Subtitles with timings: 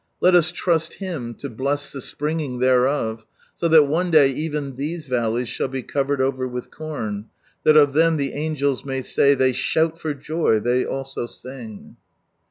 [0.19, 3.23] Let us trust Him to bless the springing thereof,
[3.55, 7.25] so that one day even these valleys shall be I Land covered over with corn,
[7.65, 11.97] that of ihem the angeia may say" They shout for joy, they also sing."